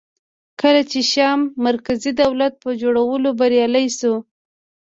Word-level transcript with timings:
کله 0.61 0.81
چې 0.91 0.99
شیام 1.11 1.41
مرکزي 1.67 2.11
دولت 2.23 2.53
په 2.63 2.69
جوړولو 2.81 3.29
بریالی 3.39 3.87
شو 3.97 4.13